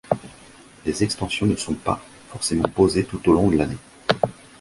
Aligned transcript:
Les 0.83 1.03
extensions 1.03 1.45
ne 1.45 1.55
sont 1.55 1.75
pas 1.75 2.01
forcément 2.29 2.67
posées 2.67 3.05
tout 3.05 3.29
au 3.29 3.33
long 3.33 3.49
de 3.51 3.57
l'année. 3.57 3.77